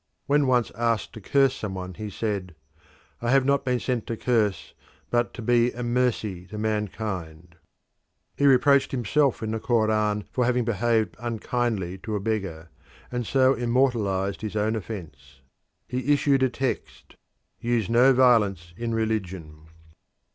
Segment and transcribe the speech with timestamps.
[0.25, 2.55] When once asked to curse someone he said,
[3.21, 4.73] "I have not been sent to curse
[5.11, 7.55] but to be a mercy to mankind."
[8.35, 12.71] He reproached himself in the Koran for having behaved unkindly to a beggar,
[13.11, 15.41] and so immortalised his own offence.
[15.87, 17.15] He issued a text,
[17.59, 19.67] "Use no violence in religion."